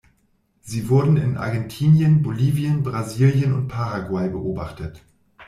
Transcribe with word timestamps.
Sie 0.61 0.89
wurden 0.89 1.15
in 1.17 1.37
Argentinien, 1.37 2.23
Bolivien, 2.23 2.81
Brasilien 2.81 3.53
und 3.53 3.67
Paraguay 3.67 4.29
beobachtet. 4.29 5.03